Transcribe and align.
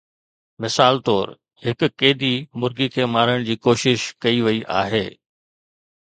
مثال 0.63 0.95
طور، 1.09 1.27
هڪ 1.65 1.79
قيدي 1.99 2.33
مرغي 2.61 2.87
کي 2.95 3.03
مارڻ 3.17 3.47
جي 3.51 3.55
ڪوشش 3.67 4.09
ڪئي 4.23 4.37
وئي 4.45 4.59
آهي 4.81 5.05